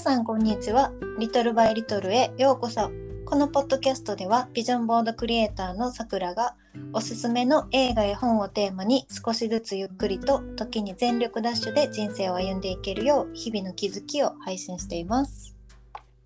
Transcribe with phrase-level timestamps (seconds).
[0.00, 0.92] 皆さんこんにちは。
[1.18, 2.90] リトルバイリトルへようこそ。
[3.26, 6.56] このポッドキャストではビジョンボードクリエイターのさくらが
[6.94, 15.54] おすすめの映画や本をテーマに少しずつゆっくりと時に全力ダッシュで人生を歩んでいけるよう日々の気づきを配信しています。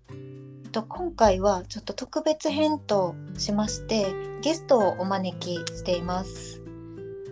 [0.09, 4.05] えっと今回はちょっと特別編としまして
[4.41, 6.61] ゲストをお招きしています。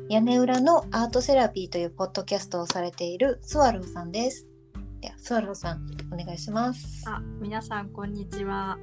[0.10, 4.46] 屋根裏のアートセラピーというポッドキャストをされているスワローさんです。
[5.04, 8.78] ではスワローさんお願いしますあ、皆さんこんにちは。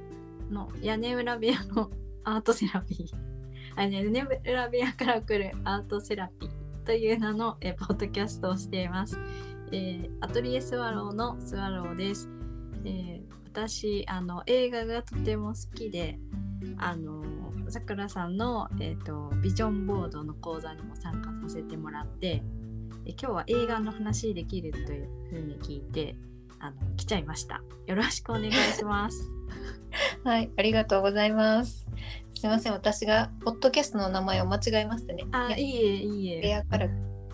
[0.51, 1.89] の屋根裏部屋の
[2.23, 3.15] アートセラピー。
[3.75, 9.17] あ屋根裏部屋から来るアートセラピーという名のえポッドキャストをしています。
[9.71, 12.29] えーアトリエスワローのスワローです。
[12.85, 16.19] えー私あの映画がとても好きで、
[16.77, 17.23] あの
[17.67, 22.43] さくらさんのえっ、とビジョンボードの講座にも参加させてもらって、
[23.05, 26.15] え今日は映画の話できるというふうに聞いて。
[26.63, 27.63] あの来ちゃいました。
[27.87, 29.41] よろしくお願いします。
[30.23, 31.87] はいありがとうございます
[32.35, 36.47] すいません私がポッドキャストの名前を間違えましたねあ、いいいえ、いいえ。
[36.47, 36.87] 屋から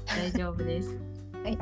[0.05, 0.97] 大丈夫です。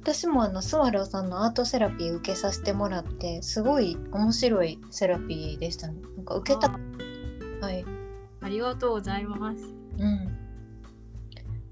[0.00, 6.78] 私もあのスワローさんのアートセラピー受けさせてもらってすごい面白いセラピーでしたねなんか受けたあ
[7.64, 7.84] はい
[8.42, 9.74] ありがとうございます。
[9.98, 10.43] うん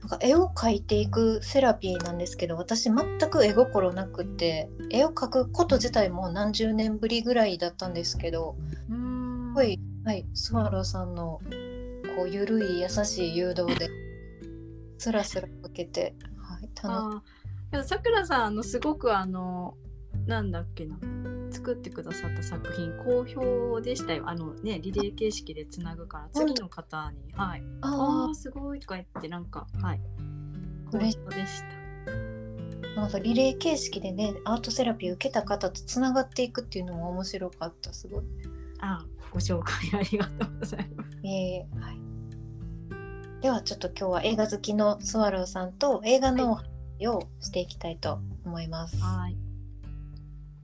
[0.02, 8.56] なんか絵を描いていくセラピーなんですけど私全く絵心なくって絵を描くこと自体も何十年ぶりぐらいだったんですけど。
[9.52, 11.38] すごい、はい、スワローさんの
[12.16, 13.90] こうゆるい優しい誘導で
[14.96, 19.74] スラスラ描けて、はい、楽あー、でもさくらさん、あの、すごくあの、
[20.26, 20.96] なんだっけな。
[21.52, 24.24] 作ってくださった作品好評でしたよ。
[24.26, 27.62] あのね、リレー形式でつなぐから、次の方に、はい。
[27.80, 30.00] あああ、すごいとか言って、なんか、はい。
[30.90, 31.66] 好嬉し評でした。
[31.76, 38.24] ーなんかリレー形式でねアートセラピー受けた方とつながっていくっていうのも面白かったすごい。
[38.80, 41.10] あご紹介ありがとうございます。
[41.24, 46.60] えーはい、ではちょっと今日は映画好きのスワローさんと映画の
[47.08, 48.96] をしていきたいと思います。
[48.98, 49.41] はい。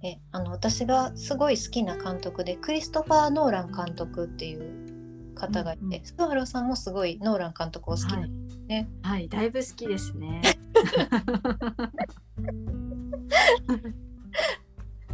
[0.03, 8.89] えあの私がすごい好きな監督でクリストファー・ノーラン監督っていう方がいて、うんうんスワローさんもすごいノーラン監督を好きなはいんですね。
[9.03, 10.43] はい、だいぶ好きですね。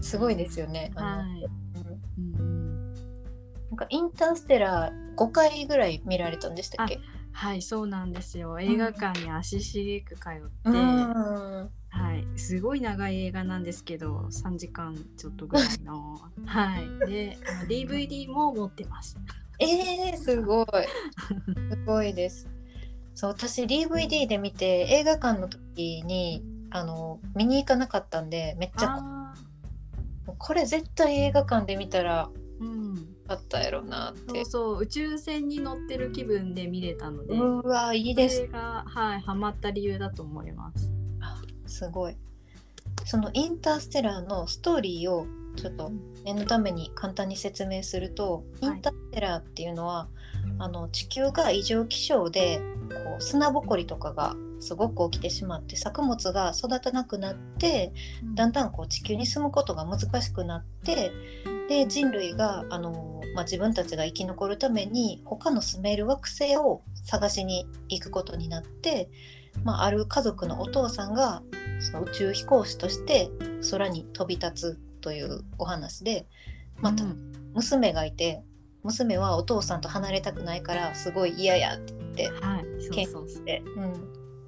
[0.01, 0.93] すごいですよね。
[0.95, 1.47] はい。
[2.19, 2.95] うん
[3.71, 7.01] なんかインターステラー5回ぐらい見られたんでしたっけ？
[7.33, 8.61] はい、そうなんですよ。
[8.61, 16.21] 映画館に足しげく通って、うんはい、すごい長い映画なんですけど、3時間ちょっとぐらいの。
[16.45, 16.89] はい。
[17.09, 17.39] で、
[17.69, 19.17] DVD も持ってます。
[19.61, 20.67] えー、すごい。
[20.67, 22.49] すごいです。
[23.15, 29.35] そう私 DVD で見て映画館の時にあの見に行かなかったんでめっちゃあ
[30.37, 33.15] これ絶対映画館で見たらーうん。
[33.29, 34.75] あったやろなってそう。
[34.75, 40.93] そう、宇宙船に乗ってる気分で見れたので、うわいいそですれが、はい、ハマった理由だと思います。
[41.67, 42.17] すごい。
[43.05, 45.27] そのインターステラーのストーリーを
[45.57, 45.91] ちょっと
[46.25, 48.79] 念のために簡単に説明すると、イはい。
[48.79, 50.09] ンターステラーっていうのは
[50.59, 57.93] あの地球が異常気象でこう砂ぼこりとかがすごく起きてしまって作物が育たなくなって
[58.35, 61.13] だんだんこう地球に住むことが難しくなって
[61.69, 69.11] で人類があの、まあ、自分たちが生き残るために他の住める惑星を探しに行くことになって、
[69.63, 71.43] まあ、ある家族のお父さんが
[71.81, 73.31] その宇宙飛行士として
[73.71, 76.27] 空に飛び立つというお話で、
[76.81, 77.35] またうん。
[77.55, 78.43] 娘がいて
[78.83, 83.93] 娘はお父さんと離れたくないからすごい嫌やって言ってはい、そうそうん、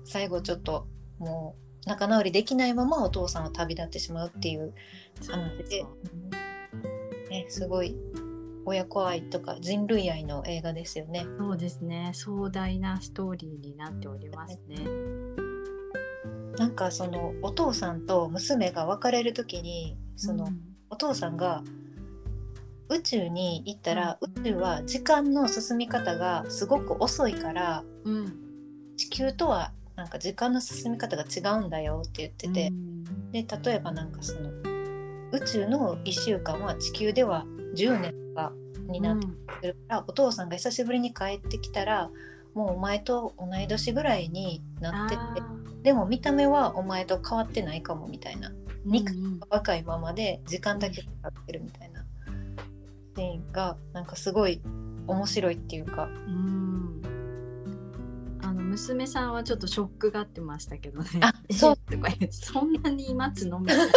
[0.05, 0.87] 最後ちょっと
[1.19, 4.75] もう仲直りできないままお父さんは旅立ってしまうっていう
[5.29, 5.85] 話で
[7.31, 7.97] ね、すごい
[8.69, 11.25] 親子愛とか人類愛の映画ですよね。
[11.39, 12.11] そうですね。
[12.15, 14.77] 壮大なストーリーになっておりますね。
[16.59, 20.61] なんかそのお父さんと娘が別れる時にその、うん。
[20.91, 21.63] お父さんが
[22.89, 28.35] 宇宙に行ったら、宇宙は時間の進み方がすごく遅いからうん。
[28.97, 33.31] 地球とはなんか時間の進み方が違うんだよって言ってて、うん。
[33.31, 34.51] で例えばなんかその
[35.31, 37.47] 宇宙の1週間は地球では
[37.77, 38.13] 10年。
[38.13, 38.53] とか
[38.89, 42.11] になってくるから、お父さんが久しぶりに帰ってきたら
[42.55, 48.49] もうお前と同い年ぐらいになっててあでも見た目はお前と変わってないかもみたいな。
[48.49, 48.53] ー
[48.87, 49.25] 肉うん。
[49.25, 52.05] うん若いままで時間だけかかってるみたいな。
[53.17, 54.61] シーンがなんかすごい
[55.07, 56.05] 面白いっていうか。
[56.05, 57.03] うん。
[58.43, 61.09] あの娘さんはちょっとショックがってましたけどね。
[61.21, 61.79] あそう。
[61.93, 63.61] えとか言ってそんなに待つの？
[63.61, 63.93] みたいな。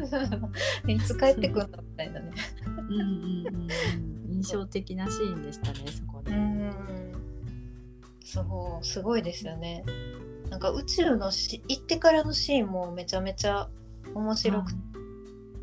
[0.88, 1.82] いつ帰ってくるの？
[1.82, 2.32] みたいなね。
[2.88, 3.68] うんうん
[4.30, 6.32] 印象的なシーンでしたねそこで。
[6.32, 6.70] うん
[8.24, 9.84] そうすごいですよね。
[10.50, 13.68] なんか宇宙のし行ってからのシーンもめちゃめちゃ
[14.14, 14.78] 面白くて、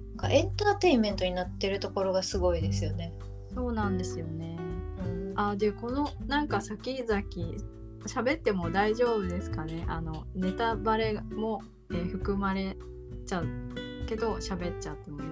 [0.09, 3.13] なんかエンターテインメントになってるところがすごいですよね。
[3.53, 4.57] そうなんですよね。
[5.03, 7.21] うん、あでこのなんか先々
[8.05, 9.83] 喋っても大丈夫ですかね？
[9.87, 12.77] あのネタバレも、えー含まれ
[13.25, 13.47] ちゃう
[14.07, 15.27] けど喋っちゃってもいい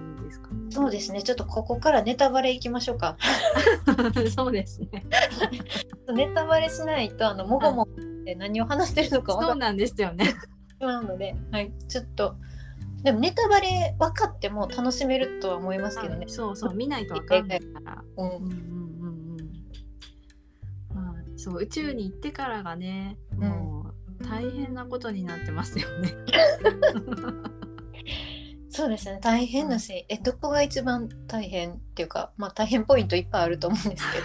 [0.70, 1.22] そうですね。
[1.22, 3.16] ちょっとここからネタバレいきましょうか。
[4.34, 5.04] そうですね。
[6.14, 10.26] ネタバレしないとあのもごもごって何を話してるのか分かってそうなんですよね。
[10.26, 10.34] し
[10.80, 12.36] まうので、はい、ちょっと
[13.02, 16.26] でもネタバレ分かっても楽しめるとは思いますけどね。
[16.28, 18.04] そうそう見ないとわかんないから。
[18.16, 19.42] うんうんうんうんう
[20.94, 20.94] ん。
[20.94, 23.86] まあそう宇宙に行ってからがねも
[24.20, 26.14] う大変なことになってますよね。
[28.70, 29.18] そうですね。
[29.20, 34.18] 大変だし、えどこが一番大変っていうかまあ大変ポイントいっぱいあると思うんですけ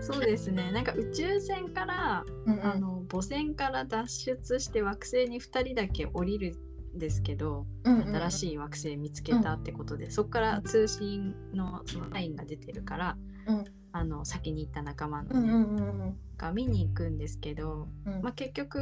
[0.00, 0.70] そうですね。
[0.72, 2.66] なんか宇宙船からど、うんうん。
[2.66, 6.56] あの母船から脱出して惑星に2人だけ降りる
[6.96, 13.16] んですけど、うんうん新しい惑星見つけたってことで、そこから通信のそのラインが出てるから
[13.48, 13.64] うん
[13.96, 18.20] あの先に行った仲間の、うんうんうんが見に行くんですけど、うん。
[18.20, 18.78] まあ、結局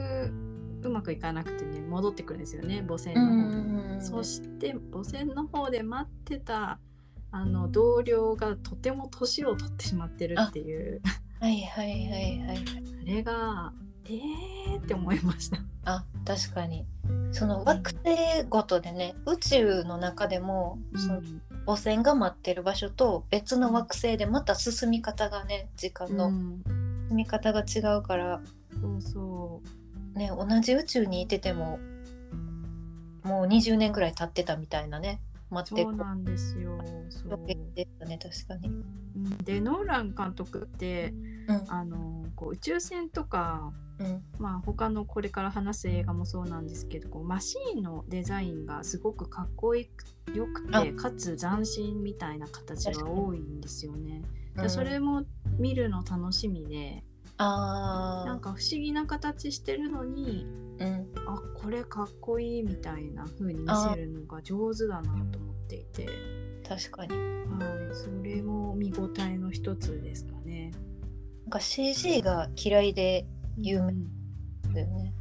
[0.82, 3.72] うまくいかなくてね戻ってくるんですよね母船うんうの方に。
[3.72, 4.02] んうん。
[4.02, 6.80] そして母船の方で待ってた
[7.30, 11.00] あの同僚がとても年を取ってしまってるっていう。
[11.38, 12.00] はいはいはい
[12.40, 12.64] はい
[13.04, 13.72] あれが
[14.06, 15.58] えーって思いました。
[15.84, 16.84] あ確かに。
[17.30, 21.22] その惑星ごとでね宇宙の中でもその
[21.66, 26.62] 母船が待ってる場所と別の惑星でまた進み方がね時間のうん。
[27.08, 28.40] 進み方が違うから、
[28.80, 29.62] そうそ
[30.14, 30.18] う。
[30.18, 31.78] ね同じ宇宙にいてても
[33.22, 35.20] もう20年ぐらい経ってたみたいなね
[35.50, 36.78] 待ってるそうなんですよ。
[37.10, 37.40] そう。
[37.46, 38.68] でしたね確かに。
[38.68, 38.70] う
[39.18, 39.36] ん。
[39.38, 41.12] でノーラン監督って
[41.48, 41.64] うん。
[41.68, 50.04] あのこう宇宙船とか、うんまあ、他のこれから話す映画もそうなんですけどこうマシーンのデザインがすごくかっこよく
[50.66, 54.22] てかつ斬新みたいな形が多いんですよね。
[54.56, 55.24] でうんそれも
[55.58, 57.04] 見るの楽しみで
[57.38, 66.08] あなんか不思議な形してるのにーうんあこれかっこいいみたいな風に見せるのが上手だなと思っていて。
[66.66, 70.72] 確かにはい、それも見応えの一つですかね。
[71.44, 73.26] なんか CG が嫌いで
[73.58, 75.12] 有名うんだよね。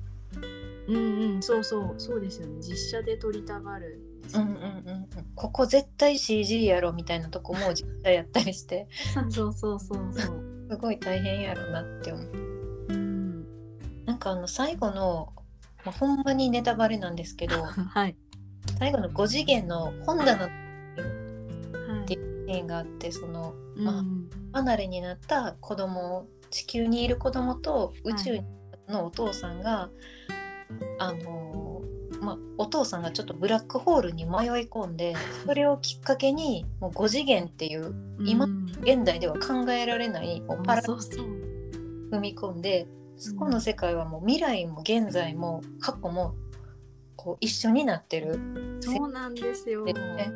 [0.87, 0.95] うん
[1.35, 2.61] うん、そうそう、そうですよね。
[2.61, 4.51] 実写で撮りたがるんですうんうん。
[4.51, 10.67] うんうんここ絶対 CG やろみたいなとこも実際やったりして そうそうそうそう。
[10.69, 12.31] すごい大変やろなって思う。
[12.89, 13.45] うん、
[14.05, 15.33] なんかあの最後の、
[15.85, 18.15] まあ、ほんまにネタバレなんですけど はい。
[18.79, 20.53] 最後の5次元の本棚のはい。
[22.07, 28.39] シーンがあってそのうんまあ離れになった子供地球にいる子供と宇宙
[28.87, 29.89] のお父さんが、
[30.99, 31.81] あの
[32.21, 34.29] まあ、お父さんがちょっとブラックホールに迷い
[34.69, 35.15] 込んで
[35.45, 38.63] それをきっかけにもう5次元っていう今うん。
[38.83, 41.25] 現代では考えられないもうパラそうそう。
[42.11, 46.35] 踏み込んでそこの世界はもう未来も現在も過去も
[47.15, 48.37] こう一緒になってる。
[48.81, 49.85] そうなんですよ。
[49.85, 50.31] でね。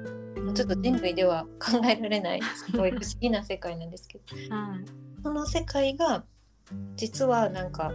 [0.55, 4.23] ちょっと人類では考えられないすごい不思議な世界なんですけど。
[4.55, 5.06] はい。
[5.27, 6.23] その世界が
[6.95, 7.91] 実はなんか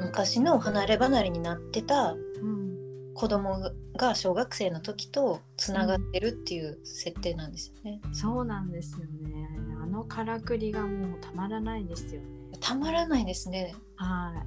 [0.00, 3.12] 昔の離れ離れになってたうん。
[3.14, 8.00] 子供が小学生の時とつながってるっていう設定なんですよね。
[8.12, 9.48] そうなんですよね。
[9.82, 12.28] あのからくりがもうたまらないですよね。
[12.60, 13.74] たまらないですね。
[13.96, 14.46] はい。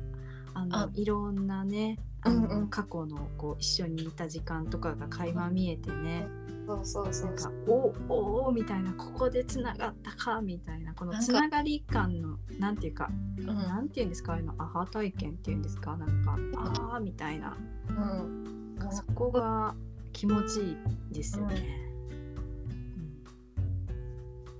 [0.53, 6.27] あのあいろんなね、あの、うんうん過去のこう一緒にいた時間とかが垣間見えてね。
[6.67, 7.51] そうそうそなんか。
[7.67, 17.57] おおおみたいなここでつながったかみたいなこのつながり感のなんていうか、うんなんていうんですかあのアハ体験っていうんですかなんかああみたいな
[17.89, 18.67] うん。
[18.91, 19.75] そこが
[20.13, 20.77] 気持ちい
[21.11, 21.87] いですよね。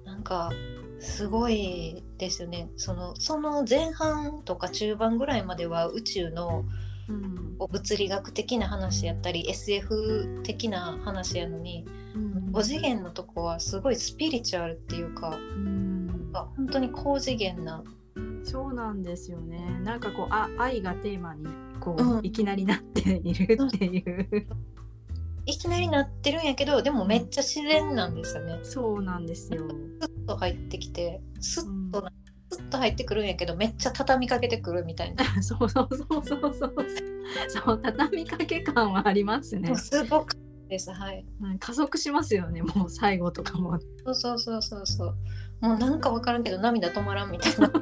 [0.06, 0.52] なんか
[1.00, 2.70] すごいですよね。
[2.78, 6.66] そのその前半とか中盤ぐらいまでは宇宙の
[7.10, 11.86] うん物理学的な話やったり SF 的な話やのに
[12.16, 17.84] うん5次元のとこはすごいスピリチュアルっていうかうんあ本当に高次元な
[18.44, 19.80] そうなんですよね。
[19.84, 21.46] なんかこうあ愛がテーマに
[21.82, 24.48] こう、うんいきなりなっているっていう、
[25.46, 28.60] いきなりなってるんやけどでもめっちゃ自然なんですよね。
[28.64, 29.68] そうなんですよ。
[30.02, 32.12] スッと入ってきてスッとな、
[32.50, 35.24] スッとと入ってくるんやけどめっちゃ畳みかけてくるみたいな。
[35.44, 36.74] そうそうそうそうそう
[37.50, 37.80] そう。
[37.82, 39.76] 畳みかけ感はありますね。
[39.76, 40.36] すごく
[40.70, 40.92] です。
[40.92, 41.26] はい。
[41.42, 43.78] うん加速しますよねもう最後とかも。
[44.06, 45.18] そうそうそうそうそう。
[45.60, 47.68] もうなんか分からんけど涙止まらんみたいな。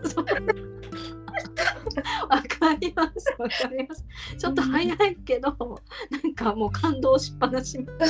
[2.29, 4.03] わかりますわかります。
[4.37, 8.09] ちょっと早いけどなんかもう感動しっぱなしみたい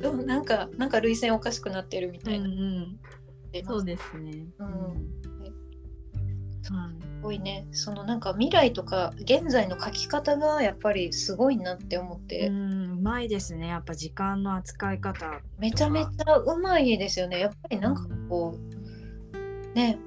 [0.02, 2.98] でもなんかなんか涙腺おかしくなってるみたな、うん
[3.58, 4.46] いな、うん、そうですね。
[4.58, 4.68] うん。
[4.68, 5.02] はい。
[6.62, 6.72] す
[7.22, 7.66] ごいね。
[7.72, 13.68] そのなんか未来とか現在の書き方がやっぱりすごいなって思って、うん、うまいですね。
[13.68, 15.40] やっぱ時間の扱い方。
[15.58, 17.40] めちゃめちゃうまいですよね。
[17.40, 18.58] やっぱりなんかこ
[19.32, 19.98] うね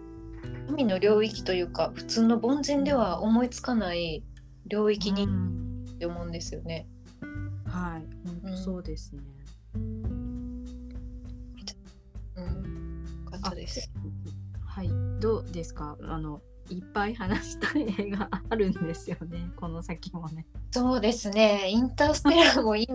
[0.70, 4.24] 海の領域というか普通の凡人では思いつかない
[4.68, 5.66] 領域にっうん。
[5.98, 6.88] て思うんですよね。
[7.66, 8.04] はい。
[8.28, 9.22] 本当そうですね、
[13.50, 13.92] うん、よかったです。
[14.66, 15.98] はいどうですか？
[16.04, 21.70] あのいっぱい話したい映画あるんですよね この先もねそうですね。
[21.70, 22.88] インターステラーもいい。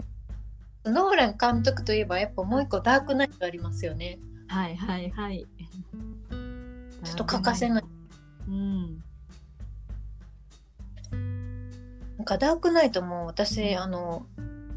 [0.84, 4.18] ノーラン監督といえばやっぱもう一個ダークナイトありますよね。
[4.48, 5.46] はいはいはい
[7.04, 7.84] ちょっと欠かせない。
[8.48, 9.04] うん
[12.16, 14.26] なんかダークナイトも私あの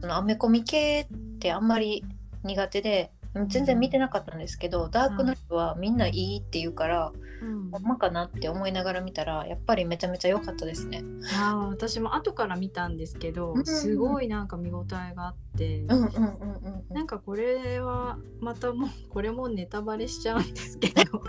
[0.01, 1.08] そのアメコミ系っ
[1.39, 2.03] てあんまり
[2.44, 3.12] 苦手で
[3.48, 7.12] 全然見てなかったんですけど、ダークナイトはみんないいって言うから、
[7.42, 11.04] うんほんまかなって思いながら見たらやっぱりめちゃめちゃ良かったですね。
[11.36, 16.94] あー私も後から見たんですけど、うんすごいなんか見応えがあって、うんうんうんうんうん。
[16.94, 21.22] なんかこれはまたもう これもネタバレしちゃうんですけど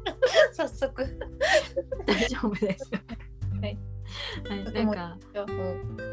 [0.52, 1.18] 早速。
[2.06, 3.00] 大丈夫ですよ。
[3.60, 3.78] はい。
[4.48, 6.12] はい、なんかうん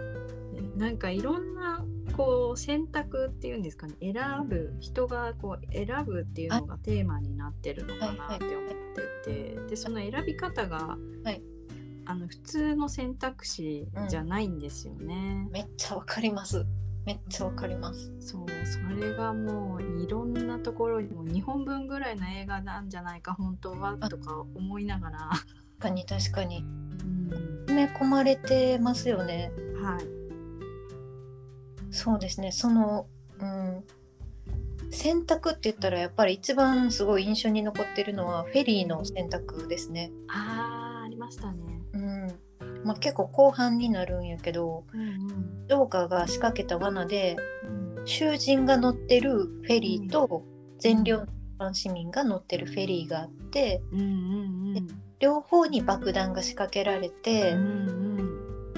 [0.78, 1.84] なんかいろんな
[2.20, 4.14] こう選択っていうんですかね選
[4.46, 8.70] ぶ人がこう選ぶっていうのがテーマになってるのかなって思っ
[9.24, 11.42] ていてでその選び方が、はい
[12.06, 15.48] あの普通の選択肢じゃないんですよね。
[15.52, 16.66] めっちゃわかります。
[17.06, 18.12] めっちゃわかります。
[18.20, 25.46] そうそれがもういろんなところにも2本分ぐらいの映画なんじゃないか本当はとか思いながら、確
[25.78, 26.58] かに確かに。
[26.58, 27.30] うん、
[27.68, 29.52] 詰め込まれてますよね。
[29.80, 30.19] はい
[32.00, 32.52] そうですね。
[32.52, 33.08] その、
[33.40, 33.84] うん。
[34.92, 40.12] 選択って言ったらやっぱり一番すごい印象に残ってるのはフェリーの選択ですね。
[40.28, 41.64] あーありましたね。
[41.94, 42.40] うん。
[42.84, 47.36] まあ、結構後半になるんやけどうんジョーカーが仕掛けた罠で
[47.98, 50.44] うん囚人が乗ってるフェリーと
[50.80, 51.30] 全寮の一
[51.60, 54.88] 般市民が乗ってるフェリーがあってうんうんうん
[55.20, 58.00] 両方に爆弾が仕掛けられて、うん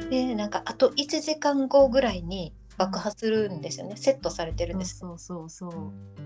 [0.09, 4.97] でなんかあと1時間後ぐらいに爆破するんですよねセットされてるんです。
[4.97, 5.71] そうそうそう。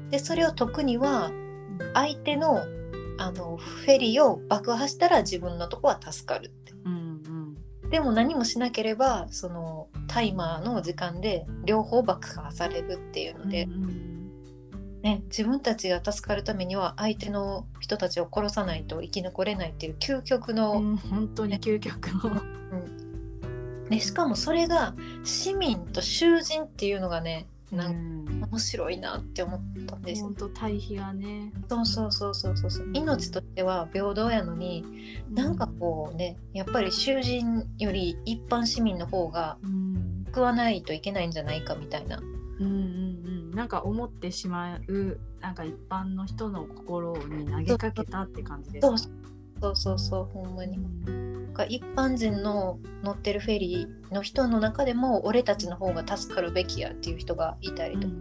[0.09, 1.31] でそれを解くには
[1.93, 2.63] 相手の
[3.17, 6.73] あのフェリーを爆破したら自分のとこは助かるって。
[6.85, 7.57] うんうん
[7.89, 22.54] でも何もしなければそのタイマーの時間で両方爆破されるっていうので、うんうんね、自分たちが助かるためには相手の人たちを殺さないと生き残れないっていう究極うの、ん本当に究極の。
[23.89, 30.27] ね、しかもそれが市民と囚人っていうのがねなんかん面白いなって思ったんですよ。
[30.27, 31.51] 本当対比がね。
[31.67, 32.89] そうそうそうそうそうそう。
[32.93, 34.83] 命としては平等やのに
[35.31, 40.25] なんかこうねやっぱり囚人より一般市民の方がうん。
[40.31, 42.17] 救わないといけないんじゃないかみたいな。
[42.17, 43.51] うんうんうん。
[43.51, 48.97] なんか思ってしまうなんか一般の人の心に投げかけたって感じですか？
[48.97, 50.77] そうそうそうほんまに。
[50.77, 51.24] うん
[51.55, 58.13] か一般人の乗ってるフェリーの人の中でも俺たちの方が助かるべきやっていう人がいたりとか、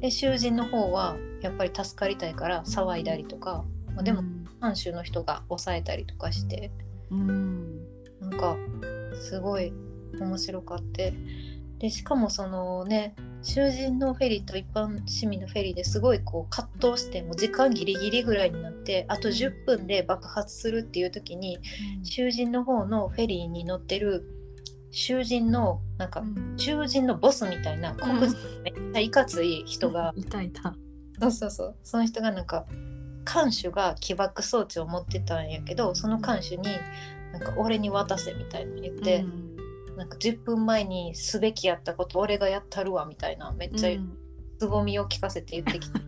[0.00, 4.22] で囚人の方はやっぱり助かりたいから騒いだりとか、まあ、でも
[4.60, 6.70] 藩主の人が抑えたりとかして。
[7.10, 7.80] うん。
[8.20, 8.56] なんか
[9.20, 9.72] すごい
[10.18, 11.14] 面白かって。
[11.78, 13.14] でしかもそのね
[13.46, 21.60] 囚人のフェリーと一般市民のフェリーですごいこう葛藤してもう時間ギリギリぐらいになってあと10分で爆発するっていう時に
[22.02, 24.24] 囚人の方のフェリーに乗ってる
[24.90, 26.24] 囚人のなんか
[26.56, 30.74] 囚人のボスみたいな黒人めっちゃいかつい人が、 いたいた。
[31.20, 31.76] そうそうそう。
[31.84, 32.66] その人がなんか
[33.24, 36.64] 看守が起爆装置を持ってたんやけどその看守に
[37.32, 39.45] なんか俺に渡せみたいな言って、うん
[39.96, 44.16] なんか10分前にすべきやったこと俺がやったるわみたいなめっちゃうん
[44.58, 46.00] 凄みを聞かせて言ってきて。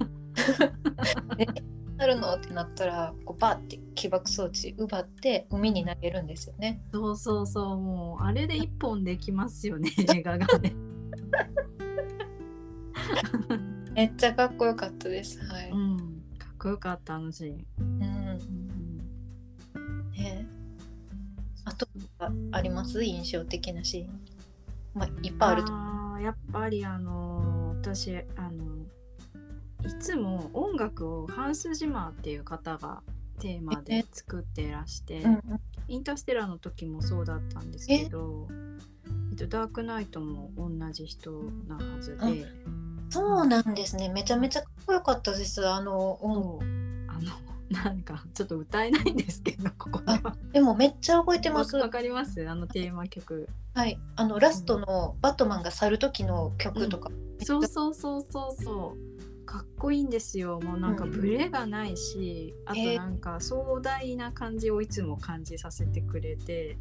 [1.37, 1.47] で
[1.97, 6.81] なるのってなったらこうバッて起爆装置奪って海に投げるんですよね。
[6.93, 10.75] そうそうそうもうあれで一本できますよね 映画がね。
[13.95, 15.45] めっちゃかっこよかったです。
[15.45, 15.71] はい。
[15.71, 15.97] うん、
[16.39, 17.67] かっこよかったあのシーン。
[17.81, 18.18] うんうん
[21.79, 23.05] あとああります？
[23.05, 24.21] 印象的なシーン。
[24.95, 25.73] まあいっぱいあると。
[25.73, 28.65] あーやっぱりあの私あの
[29.87, 33.03] いつも音楽をハンス・ジマーっていう方が
[33.39, 35.43] テーマで作ってらして、うんうん
[35.91, 38.47] インターステラーの時もそうだったんですけど、
[39.31, 39.33] え？
[39.33, 41.31] っと、ダークナイトも同じ人
[41.67, 42.47] なはずで、
[43.09, 44.11] そうなんですね。
[44.11, 45.67] めちゃめちゃかっこよかったです。
[45.67, 46.78] あの音そうあの
[47.71, 50.37] なんかちょっと歌えないんですけど ここでは。
[50.53, 51.77] でもめっちゃ覚えてます。
[51.77, 52.49] わわかります？
[52.49, 53.49] あのテーマ曲。
[53.75, 53.99] はい。
[54.17, 57.11] あのラストのバットマンが去る時の曲とか。
[57.43, 66.77] そうそうそうそうそうかっこいいんですよもうなんかうんブレがないし、あとへーなんか壮大な感じをいつも感じさせてくれて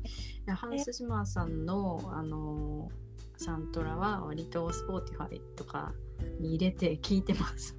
[0.45, 2.89] でハンス・ジマーさんのあの
[3.37, 5.93] サントラは割と Spotify とか
[6.41, 7.77] に入れて聴いてます。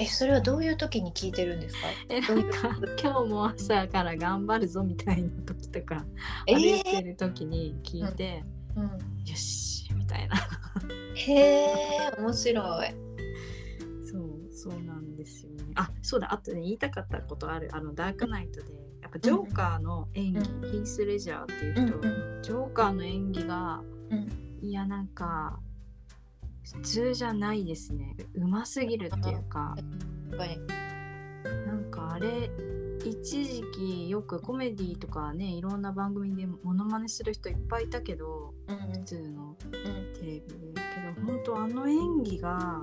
[0.00, 1.88] えそれはどういう時に聞いてるんですか？
[2.08, 6.04] えなんか今日も朝から頑張るぞみたいな時とか
[6.46, 8.42] え歩いーてる時に聞いて、
[8.76, 8.90] うん、よ
[9.36, 10.36] しみたいな。
[11.14, 12.94] へえ面白い。
[14.10, 15.64] そうそうなんですよね。
[15.74, 17.68] あそうだあとね言いたかったことある。
[17.72, 21.88] あのダークナイトでやっぱジョーカーの演技、うヒース・レジャーっていううん
[22.40, 24.28] 人、ジョーカーの演技がうん。
[24.62, 25.58] いやなんか
[26.62, 28.16] 普通じゃないですね。
[28.34, 29.76] うますぎるっていうか。
[31.66, 32.50] なんかあれ
[33.04, 40.20] 一時期よくコメディとかねいろんな番組でモノマネする人いっぱいいたけどうん普通のうん。
[40.20, 40.42] テレビで。
[41.14, 42.82] けど本当あの演技が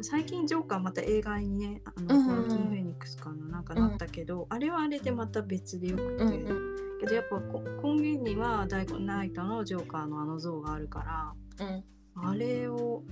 [0.00, 2.48] 最近ジョーカーまた映画にねあの、うんうんうん。
[2.48, 6.48] ホアキン・フェニックスかななんかなったけど、あれはあれでまた別でよくて、うん。
[6.48, 11.84] うんけどやっぱこ根源にはダイコナイトのジョーカーのあの像があるからうん
[12.22, 13.02] あれを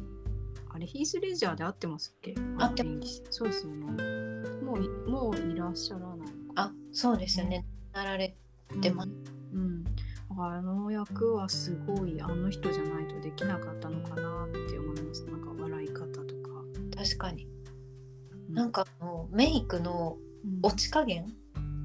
[0.71, 2.35] あれヒース・レジャーで合ってますっけ？
[2.59, 2.85] 合って
[3.31, 3.87] そうですよね。
[4.63, 7.65] もういもういらっしゃらないあそうですよね。
[7.93, 8.37] なられ
[8.83, 9.11] てます。
[9.53, 9.85] うん、うん。
[10.39, 15.25] あの役はすごいあの人じゃないとできなかったのかなって思います。
[15.25, 16.65] なんか笑い方とか、
[16.97, 17.49] 確かに。
[18.51, 20.61] うなんかあのメイクのうん。
[20.63, 21.27] 落ち加減、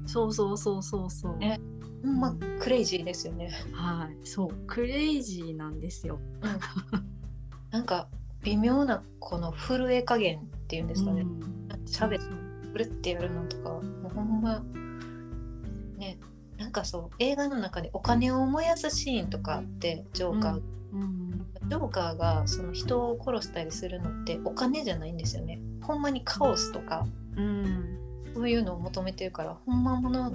[0.06, 1.60] そうそうそうそうそう、ね
[2.02, 3.50] ほんまクレイジーですよね。
[3.72, 4.26] はい。
[4.26, 6.18] そうクレイジーなんですよ。
[7.70, 8.08] なんか
[8.42, 11.22] 微妙なこの震え加減っていうんですかね。
[11.22, 11.86] うん。
[11.86, 12.28] しゃべそう。
[12.72, 14.62] くるってやるのとかもうほんま
[15.96, 16.18] ね。
[16.58, 20.62] なんかそう映画の中でお金を燃やすシーンとかあってジョーカー、
[20.92, 21.46] うん。
[21.68, 25.60] ジョーカーがその人を殺したりするのってお金じゃないんですよね。
[25.82, 27.98] ほんまにカオスとかうん。
[28.34, 30.32] そういうのを求めてるからほんまもの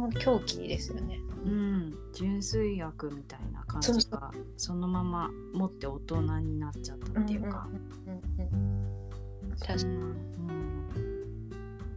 [0.00, 1.20] の狂気ですよね。
[1.44, 7.68] うん、純粋悪みたいな感じがそのまま持って大人になっちゃったっていうか、
[8.06, 8.20] うんうん
[8.52, 8.56] う
[9.54, 9.94] ん確かに。
[9.94, 10.14] うん、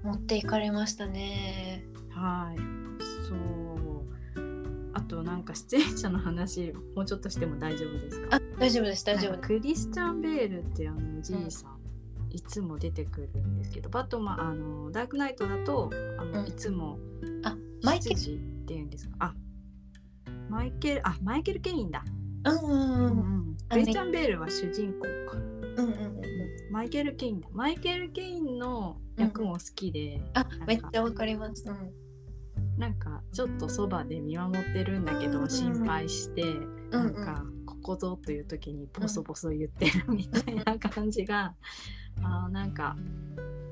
[0.03, 1.85] 持っていかれましたね。
[2.09, 2.57] はい。
[3.27, 3.37] そう。
[4.93, 8.37] あとなんか出演者の話もうちょっとしても大丈夫ですか？
[8.37, 11.77] あ大丈夫です大丈夫クリスチャン・ベールってあのおじいさん、
[12.31, 16.47] いつも出てくるんですけどバットマンあのダークナイトだとあの、うん。
[16.47, 16.97] いつも
[17.43, 18.15] あマイケル。
[18.15, 19.15] っていうんですか？
[19.19, 19.33] あ
[20.49, 22.03] マイケルあマイケル・ケインだ、
[22.45, 23.19] うんうんうん。
[23.19, 25.37] うんクリスチャン・ベールは主人公か。
[25.77, 26.25] うんうんうん
[26.71, 27.47] マイケル・ケインだ。
[27.53, 31.63] マイケル・ケインの役も好きで、あめっちゃわかります。
[31.67, 31.93] うん。
[32.77, 41.53] なんかちょっとそばで見守ってるんだけど、うん心配して、うんなんかここぞという時にボソボソ言ってるみたいな感じが、
[42.23, 42.95] あーなんか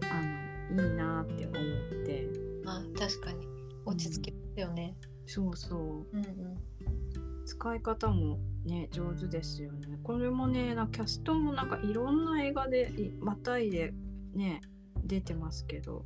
[0.10, 1.60] あのいいなって思っ
[2.06, 2.30] て。
[2.66, 3.48] あ確かに
[3.86, 4.96] 落ち着きますよね。
[5.26, 6.58] そうそううんうん。
[7.46, 13.94] 使い方もね上手ですよねこれもねなキャストもなんかいろんな映画でいまたいで
[14.34, 14.62] ね
[15.04, 16.06] 出てますけど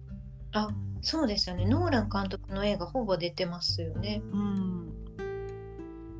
[0.53, 0.69] あ
[1.01, 1.65] そうですよね。
[1.65, 4.21] ノーラン監督の映画ほぼ出てますよね。
[4.31, 4.93] うん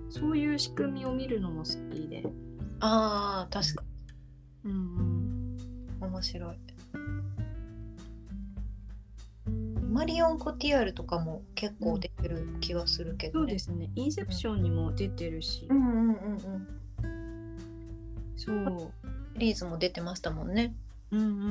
[0.09, 2.23] そういう仕組みを見るのも好きで
[2.79, 3.83] ああ確か
[4.63, 5.63] うんうんに
[6.01, 6.57] 面白い。
[9.97, 13.45] マリオン・コティアールとかも結構出てる気がするけどね。
[13.45, 16.67] そうですねインセプションにも出てるし、うんうんうんうん。
[18.35, 18.91] そう
[19.33, 20.75] シリーズも出てましたもんね。
[21.09, 21.41] うんうんうん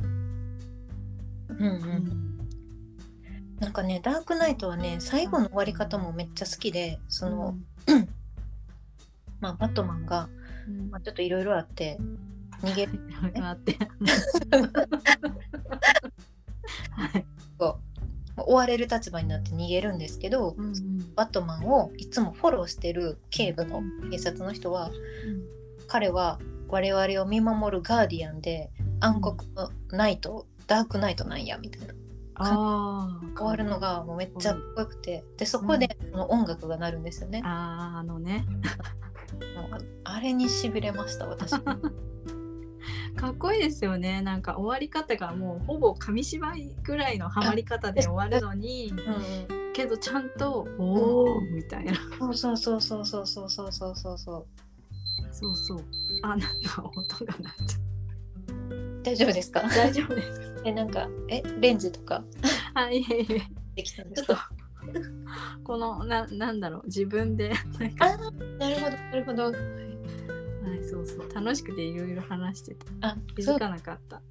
[0.00, 0.14] うんう。
[1.60, 2.38] うんん
[3.60, 7.56] なんかね、ダークナイトはね、最後の終わり方もめっちゃ好きで、その、
[9.38, 10.28] まあ、バットマンが、
[10.66, 11.98] うんまあ、ちょっといろいろあって、
[12.62, 13.00] 逃げる
[13.34, 13.76] 待って。
[16.90, 17.26] は い
[17.58, 17.78] こ
[18.36, 21.14] う追われる立場になって逃げるんですけど、うんうん。
[21.14, 24.90] バットマンをいつもフォローしてる警部の警察の人は
[25.86, 31.94] 彼は我々を見守るガーディアンで暗黒のナイト、ダークナイトなんやみたいな。
[32.40, 38.46] ああ変わるのがもうめっちゃかっこよくてでそこでその音楽が鳴るんですよね、あーあのね。
[39.56, 41.52] もうあれにしびれました私
[43.18, 44.22] かっこいいですよね。
[44.22, 51.92] なんか終わり方がもうほぼ紙芝居ぐらいのハマり方で終わるのにうんけどちゃんと「おお」みたいな。
[52.20, 54.46] うんそうそうそうそうそうそうそうそうそう。
[55.32, 55.84] そうそう。
[56.22, 57.78] あなんか音が鳴っちゃ
[59.02, 59.60] 大丈夫ですか？
[59.60, 60.40] う大丈夫です。
[60.40, 62.22] かえなんかえレンジとか？
[62.74, 63.42] あいえいえ。
[63.76, 64.50] できたんでちょっとすか
[65.64, 66.82] このななんだろう。
[66.86, 68.16] 自分でなんか、は
[68.58, 69.52] なるほどなるほど
[70.74, 71.34] い、そうそう。
[71.34, 72.86] 楽しくていろいろ話してた。
[73.08, 74.22] あ気づかなかった。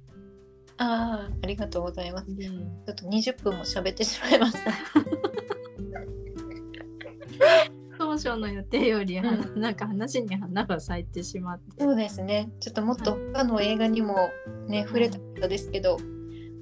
[0.78, 2.26] あーありがとうございます。
[2.30, 2.36] うん。
[2.36, 2.46] ちょ
[2.92, 4.70] っと20分も喋ってしまいました。
[7.98, 11.82] 当初の予定より、うなんか話に花が咲いてしまって。
[11.82, 12.52] そうですね。
[12.60, 14.30] ちょっともっと他の映画にも
[14.68, 15.98] ね触れたかったですけど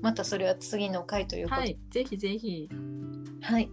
[0.02, 1.60] またそれは次の回ということで。
[1.60, 1.78] はい。
[1.90, 2.68] ぜひぜひ。
[3.42, 3.70] はい。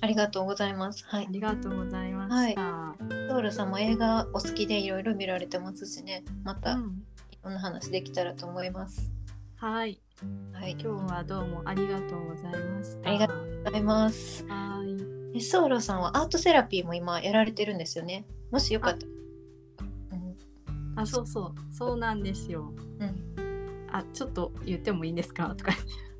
[0.00, 1.04] ありがとうございます。
[1.06, 1.26] はい。
[1.26, 1.28] あ。
[1.30, 2.87] りがとうございました、
[3.28, 7.02] ソウルさんも映画お好きでいろいろ見られてますしね、またいうん
[7.44, 9.10] ろんな話できたらと思います。
[9.56, 10.00] はい
[10.52, 10.72] はい。
[10.72, 14.44] 今日はどうもありがとうございましたありがとうございます。
[14.46, 18.24] はいえソウルさんはアートセラピーも今やられてるんですよね。
[18.50, 19.12] もしよかったら。
[20.18, 21.00] うん。
[21.00, 23.86] あそうそうそうなんですようん。
[23.92, 25.54] あちょっと言ってもいいんですか？
[25.54, 25.72] とか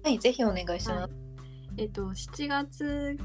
[0.05, 1.14] はい、ぜひお願いします。
[1.77, 3.16] えっと7月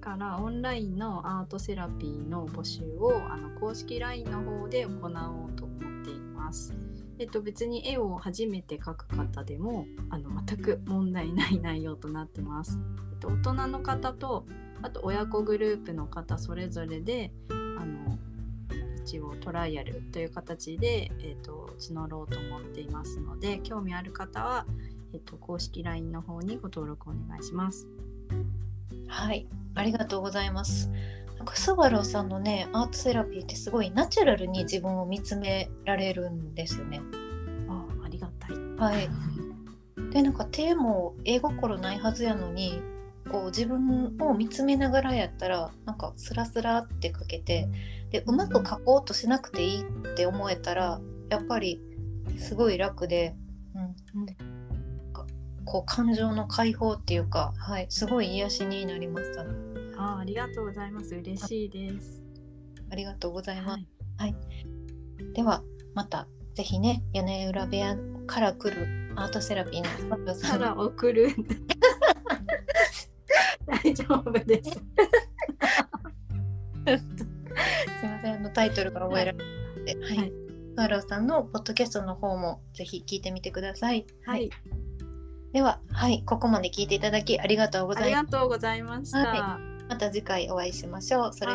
[0.00, 6.74] からオンラインのアートセラピーの募集をあの公式 LINE の方で行おうと思っています。
[7.18, 12.78] えっと、別に絵を初めて描く方でもあの全く問題ない内容となってます。
[13.12, 14.46] えっと、大人の方と
[14.82, 18.16] あと親子グループの方それぞれであの
[19.02, 24.66] 一応トライアルという形で、えっと、募ろうと思っていますので興味ある方は、
[25.12, 27.88] えっと、公式 LINE の方にご登録お願いします。
[29.08, 29.46] はい。
[29.74, 30.90] ありがとうございます。
[31.38, 37.00] なんかスバルさんのね、アートセラピーってすごいナチュラルに自分を見つめられるんですよね。
[37.68, 38.56] あありがたい。
[38.78, 39.08] はい。
[40.10, 42.80] でなんか手も絵心ないはずやのに
[43.30, 47.68] こう自分を見つめながらやったらなんかスラスラって描けて
[48.10, 49.84] でうまく描こうとしなくていいっ
[50.16, 51.80] て思えたらやっぱり
[52.38, 53.34] すごい楽で、
[53.74, 53.78] う
[54.20, 54.26] ん
[55.68, 59.50] こう感情の解放っていうか、はい、すごい癒しになりました、ね。
[59.98, 61.14] ああありがとうございます。
[61.14, 62.22] 嬉しいです。
[62.90, 63.84] ありがとうございます。
[64.16, 64.34] はい、
[65.34, 65.62] では
[65.94, 71.28] またぜひね屋根裏部屋から来るアートセラピーのスバルさんただ送る。
[73.66, 74.70] 大丈夫です。
[74.70, 74.80] す
[78.02, 80.16] みません、あのタイトルが覚えられなくて、はい。
[80.16, 80.32] はい
[80.78, 84.06] スワローさんのポッドキャストの方もぜひ聞いてみてください。
[84.24, 84.48] はい、
[85.52, 88.26] では、はい、ここまで聞いていただきありがとうございます。
[88.26, 89.18] がとうございました。
[89.18, 89.58] は
[89.88, 91.32] また次回お会いしましょう。
[91.32, 91.52] それ